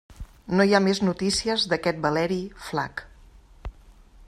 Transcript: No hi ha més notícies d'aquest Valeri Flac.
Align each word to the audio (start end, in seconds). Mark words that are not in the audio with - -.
No 0.59 0.65
hi 0.67 0.71
ha 0.77 0.79
més 0.85 1.01
notícies 1.07 1.67
d'aquest 1.73 2.01
Valeri 2.07 2.39
Flac. 2.69 3.07